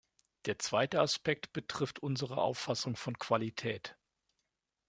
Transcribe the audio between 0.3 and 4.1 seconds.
Der zweite Aspekt betrifft unsere Auffassung von Qualität.